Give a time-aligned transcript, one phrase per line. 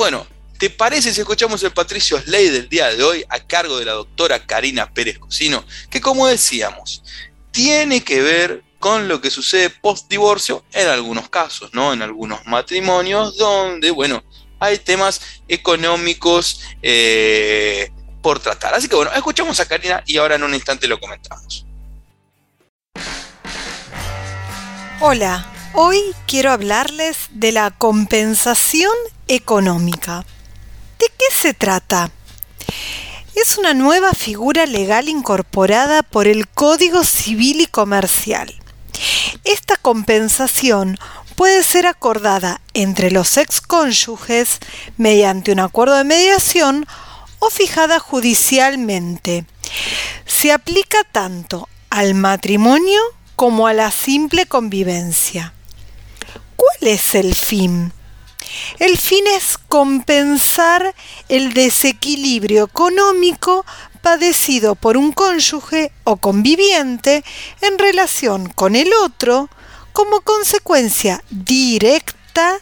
[0.00, 0.26] Bueno,
[0.58, 3.92] ¿te parece si escuchamos el Patricio Slay del día de hoy a cargo de la
[3.92, 5.62] doctora Karina Pérez Cocino?
[5.90, 7.02] Que como decíamos,
[7.50, 11.92] tiene que ver con lo que sucede post divorcio en algunos casos, ¿no?
[11.92, 14.24] En algunos matrimonios donde, bueno,
[14.58, 17.90] hay temas económicos eh,
[18.22, 18.72] por tratar.
[18.72, 21.66] Así que bueno, escuchamos a Karina y ahora en un instante lo comentamos.
[25.02, 28.92] Hola, hoy quiero hablarles de la compensación
[29.28, 30.24] económica.
[30.98, 32.10] ¿De qué se trata?
[33.34, 38.54] Es una nueva figura legal incorporada por el Código Civil y Comercial.
[39.44, 40.98] Esta compensación
[41.36, 44.58] puede ser acordada entre los excónyuges
[44.96, 46.86] mediante un acuerdo de mediación
[47.38, 49.46] o fijada judicialmente.
[50.26, 53.00] Se aplica tanto al matrimonio
[53.36, 55.54] como a la simple convivencia.
[56.60, 57.90] ¿Cuál es el fin?
[58.78, 60.94] El fin es compensar
[61.30, 63.64] el desequilibrio económico
[64.02, 67.24] padecido por un cónyuge o conviviente
[67.62, 69.48] en relación con el otro
[69.94, 72.58] como consecuencia directa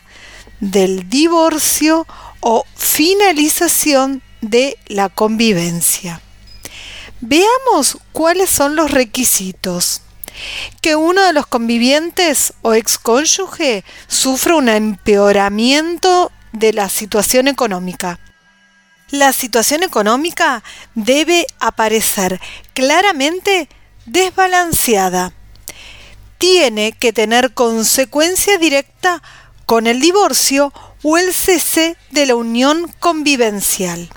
[0.60, 2.06] del divorcio
[2.38, 6.20] o finalización de la convivencia.
[7.20, 10.02] Veamos cuáles son los requisitos.
[10.80, 18.18] Que uno de los convivientes o excónyuge sufra un empeoramiento de la situación económica.
[19.10, 20.62] La situación económica
[20.94, 22.40] debe aparecer
[22.74, 23.68] claramente
[24.04, 25.32] desbalanceada.
[26.36, 29.22] Tiene que tener consecuencia directa
[29.64, 30.72] con el divorcio
[31.02, 34.08] o el cese de la unión convivencial.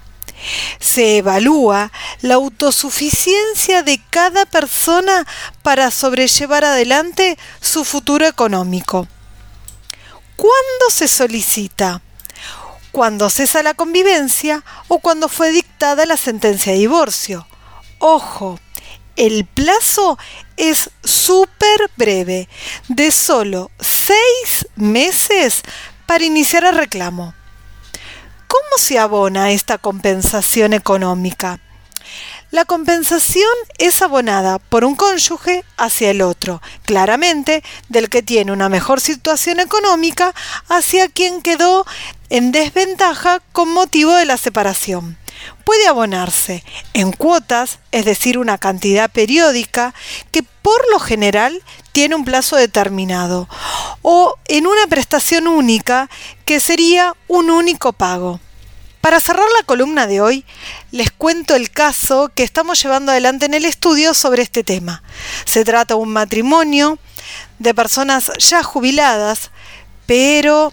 [0.80, 5.25] Se evalúa la autosuficiencia de cada persona
[5.61, 9.08] para sobrellevar adelante su futuro económico.
[10.36, 12.02] ¿Cuándo se solicita?
[12.92, 17.47] Cuando cesa la convivencia o cuando fue dictada la sentencia de divorcio.
[18.00, 18.59] Ojo,
[19.16, 20.17] el plazo
[20.58, 22.50] es súper breve,
[22.88, 25.62] de solo seis meses
[26.06, 27.35] para iniciar el reclamo.
[28.51, 31.62] ¿Cómo se abona esta compensación económica?
[32.50, 33.47] La compensación
[33.78, 39.62] es abonada por un cónyuge hacia el otro, claramente del que tiene una mejor situación
[39.62, 40.35] económica
[40.67, 41.85] hacia quien quedó
[42.29, 45.18] en desventaja con motivo de la separación.
[45.66, 46.63] Puede abonarse
[46.94, 49.94] en cuotas, es decir, una cantidad periódica,
[50.31, 53.47] que por lo general tiene un plazo determinado,
[54.01, 56.09] o en una prestación única,
[56.46, 58.40] que sería un único pago.
[59.01, 60.46] Para cerrar la columna de hoy,
[60.91, 65.01] les cuento el caso que estamos llevando adelante en el estudio sobre este tema.
[65.46, 67.00] Se trata de un matrimonio
[67.57, 69.50] de personas ya jubiladas,
[70.06, 70.72] pero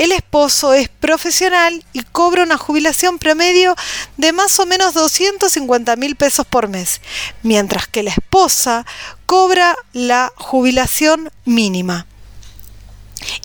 [0.00, 3.76] el esposo es profesional y cobra una jubilación promedio
[4.16, 7.02] de más o menos 250 mil pesos por mes,
[7.42, 8.86] mientras que la esposa
[9.26, 12.06] cobra la jubilación mínima.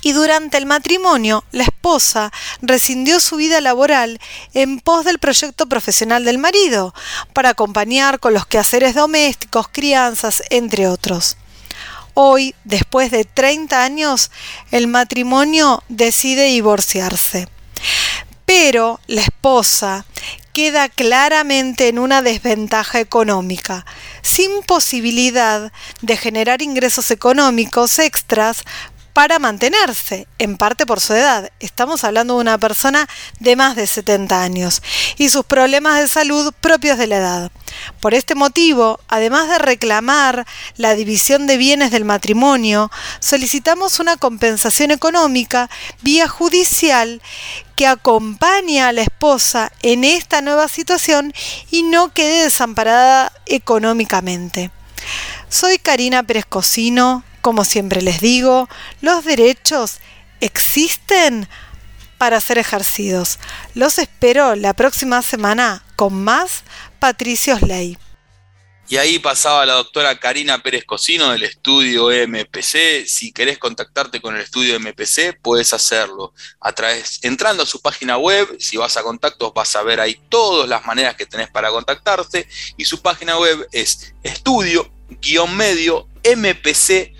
[0.01, 4.21] Y durante el matrimonio, la esposa rescindió su vida laboral
[4.53, 6.93] en pos del proyecto profesional del marido,
[7.33, 11.35] para acompañar con los quehaceres domésticos, crianzas, entre otros.
[12.17, 14.31] Hoy, después de 30 años,
[14.71, 17.49] el matrimonio decide divorciarse.
[18.45, 20.05] Pero la esposa
[20.53, 23.85] queda claramente en una desventaja económica,
[24.21, 28.63] sin posibilidad de generar ingresos económicos extras
[29.15, 31.49] para mantenerse, en parte por su edad.
[31.61, 33.07] Estamos hablando de una persona
[33.39, 34.81] de más de 70 años
[35.17, 37.51] y sus problemas de salud propios de la edad.
[38.01, 40.45] Por este motivo, además de reclamar
[40.75, 45.69] la división de bienes del matrimonio, solicitamos una compensación económica
[46.01, 47.21] vía judicial
[47.77, 51.33] que acompañe a la esposa en esta nueva situación
[51.71, 54.71] y no quede desamparada económicamente.
[55.47, 58.67] Soy Karina Pérez Cocino, como siempre les digo,
[59.01, 59.99] los derechos
[60.41, 61.47] existen
[62.17, 63.37] para ser ejercidos.
[63.75, 66.63] Los espero la próxima semana con más
[66.97, 67.99] Patricios Ley.
[68.89, 73.05] Y ahí pasaba la doctora Karina Pérez Cocino del estudio MPC.
[73.05, 78.17] Si querés contactarte con el estudio MPC, puedes hacerlo a través, entrando a su página
[78.17, 78.57] web.
[78.59, 82.47] Si vas a contactos, vas a ver ahí todas las maneras que tenés para contactarte.
[82.75, 87.14] Y su página web es estudio-medio MPC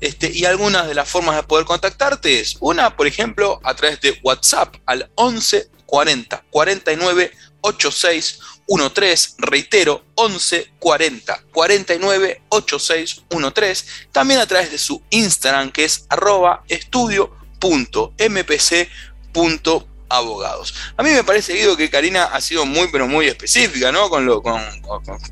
[0.00, 4.00] este, y algunas de las formas de poder contactarte es una, por ejemplo, a través
[4.00, 8.40] de WhatsApp al 11 40 49 86
[8.92, 13.22] 13, reitero, 11 40 49 86
[13.52, 17.28] 13, también a través de su Instagram que es arroba estudio.mpc
[19.32, 20.74] punto abogados.
[20.96, 24.08] A mí me parece, Guido, que Karina ha sido muy, pero muy específica, ¿no?
[24.08, 24.60] Con, lo, con,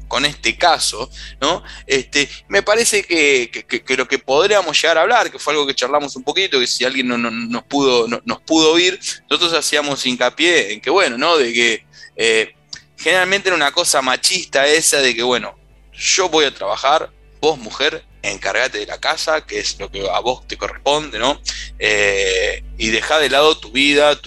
[0.08, 1.62] con, este caso, ¿no?
[1.86, 5.74] Este, me parece que, que, lo que podríamos llegar a hablar, que fue algo que
[5.74, 8.98] charlamos un poquito, que si alguien no, nos, pudo, nos pudo oír,
[9.30, 11.36] nosotros hacíamos hincapié en que, bueno, ¿no?
[11.36, 11.86] De que
[12.16, 12.54] eh,
[12.96, 15.56] generalmente era una cosa machista esa de que, bueno,
[15.92, 20.20] yo voy a trabajar, vos mujer, encárgate de la casa, que es lo que a
[20.20, 21.40] vos te corresponde, ¿no?
[21.78, 24.18] Eh, y deja de lado tu vida,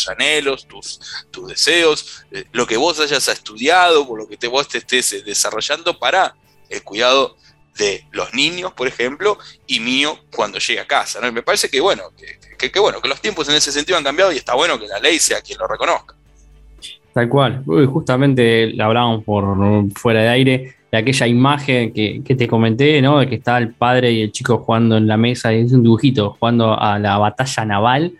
[0.00, 1.00] tus, anhelos, tus,
[1.30, 5.12] tus deseos, eh, lo que vos hayas estudiado, por lo que te, vos te estés
[5.12, 6.34] eh, desarrollando para
[6.68, 7.36] el cuidado
[7.76, 11.20] de los niños, por ejemplo, y mío cuando llegue a casa.
[11.20, 11.28] ¿no?
[11.28, 12.04] Y me parece que bueno,
[12.58, 14.98] que, bueno, que los tiempos en ese sentido han cambiado y está bueno que la
[14.98, 16.14] ley sea quien lo reconozca.
[17.12, 17.64] Tal cual.
[17.64, 19.56] justamente hablábamos por
[19.94, 23.20] fuera de aire de aquella imagen que, te comenté, ¿no?
[23.20, 26.36] De que está el padre y el chico jugando en la mesa, es un dibujito,
[26.38, 28.12] jugando a la batalla naval,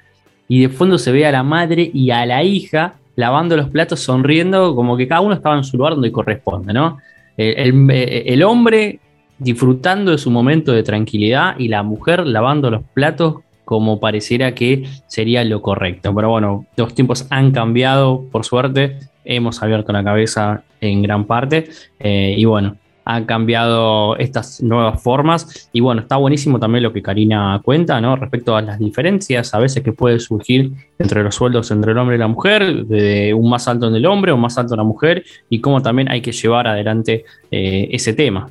[0.51, 4.01] y de fondo se ve a la madre y a la hija lavando los platos,
[4.01, 6.99] sonriendo, como que cada uno estaba en su lugar donde corresponde, ¿no?
[7.37, 8.99] El, el hombre
[9.39, 14.89] disfrutando de su momento de tranquilidad y la mujer lavando los platos como pareciera que
[15.07, 16.13] sería lo correcto.
[16.13, 21.69] Pero bueno, los tiempos han cambiado, por suerte, hemos abierto la cabeza en gran parte
[22.01, 22.77] eh, y bueno,
[23.15, 28.17] han cambiado estas nuevas formas y bueno, está buenísimo también lo que Karina cuenta, ¿no?
[28.17, 32.17] Respecto a las diferencias a veces que puede surgir entre los sueldos entre el hombre
[32.17, 34.85] y la mujer, de un más alto en el hombre o más alto en la
[34.85, 38.51] mujer y cómo también hay que llevar adelante eh, ese tema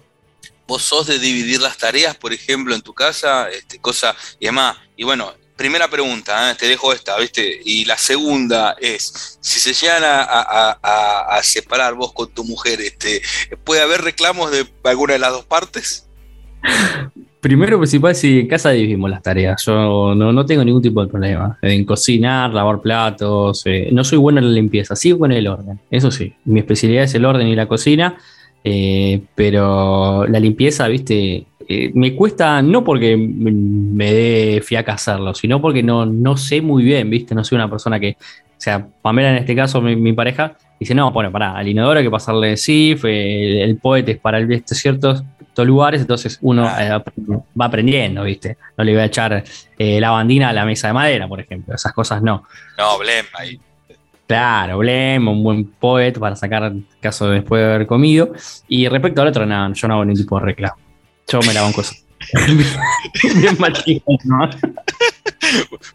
[0.67, 4.77] vos sos de dividir las tareas, por ejemplo, en tu casa, este, cosa, y además,
[4.95, 6.55] y bueno, primera pregunta, ¿eh?
[6.57, 7.59] te dejo esta, ¿viste?
[7.65, 13.21] Y la segunda es, si se llegan a, separar vos con tu mujer, este,
[13.65, 16.07] ¿puede haber reclamos de alguna de las dos partes?
[17.41, 21.57] Primero principal, si en casa dividimos las tareas, yo no, tengo ningún tipo de problema
[21.61, 25.77] en cocinar, lavar platos, eh, no soy bueno en la limpieza, sí con el orden,
[25.91, 28.17] eso sí, mi especialidad es el orden y la cocina,
[28.63, 35.61] eh, pero la limpieza, viste, eh, me cuesta no porque me dé fiaca hacerlo, sino
[35.61, 39.29] porque no, no sé muy bien, viste, no soy una persona que, o sea, Pamela
[39.29, 43.05] en este caso, mi, pareja, dice, no, bueno, para, al inodoro hay que pasarle SIF,
[43.05, 45.23] el, el poete es para el, ciertos
[45.57, 46.89] lugares, entonces uno eh,
[47.59, 48.57] va aprendiendo, ¿viste?
[48.75, 49.43] No le voy a echar
[49.77, 52.45] la bandina a la mesa de madera, por ejemplo, esas cosas no.
[52.77, 53.59] No, blem, ahí
[54.25, 58.31] Claro, Blem, un buen poet para sacar caso después de haber comido.
[58.67, 60.88] Y respecto al otro, nada, yo no hago ningún tipo de reclamo.
[61.31, 61.83] Yo me la banco
[63.35, 63.57] Bien
[64.25, 64.49] ¿no?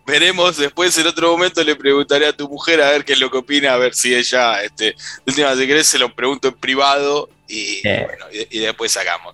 [0.07, 3.31] Veremos después en otro momento le preguntaré a tu mujer a ver qué es lo
[3.31, 4.97] que opina, a ver si ella, este,
[5.27, 9.33] última si querés se lo pregunto en privado y, bueno, y, después sacamos.